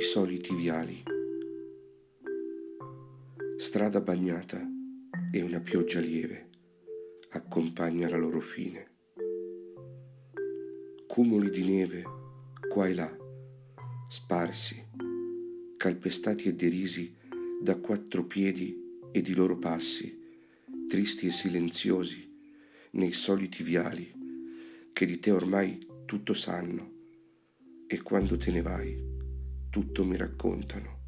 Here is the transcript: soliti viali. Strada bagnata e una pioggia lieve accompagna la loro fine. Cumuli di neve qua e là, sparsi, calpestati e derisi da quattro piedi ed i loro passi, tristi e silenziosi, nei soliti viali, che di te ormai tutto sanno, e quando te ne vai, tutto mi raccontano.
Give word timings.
soliti 0.00 0.54
viali. 0.54 1.02
Strada 3.56 4.00
bagnata 4.00 4.66
e 5.30 5.42
una 5.42 5.60
pioggia 5.60 6.00
lieve 6.00 6.48
accompagna 7.30 8.08
la 8.08 8.16
loro 8.16 8.40
fine. 8.40 8.88
Cumuli 11.06 11.50
di 11.50 11.64
neve 11.64 12.02
qua 12.68 12.88
e 12.88 12.94
là, 12.94 13.14
sparsi, 14.08 14.82
calpestati 15.76 16.48
e 16.48 16.54
derisi 16.54 17.14
da 17.60 17.76
quattro 17.76 18.24
piedi 18.24 18.98
ed 19.12 19.28
i 19.28 19.34
loro 19.34 19.58
passi, 19.58 20.18
tristi 20.88 21.26
e 21.26 21.30
silenziosi, 21.30 22.26
nei 22.92 23.12
soliti 23.12 23.62
viali, 23.62 24.12
che 24.92 25.04
di 25.04 25.20
te 25.20 25.30
ormai 25.30 25.86
tutto 26.06 26.32
sanno, 26.32 26.90
e 27.86 28.00
quando 28.00 28.36
te 28.36 28.50
ne 28.50 28.62
vai, 28.62 29.09
tutto 29.70 30.04
mi 30.04 30.16
raccontano. 30.16 30.99